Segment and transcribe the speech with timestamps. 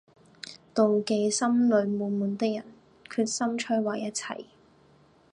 [0.73, 2.65] 妒忌心裏滿滿的人，
[3.07, 4.47] 決心摧毀一切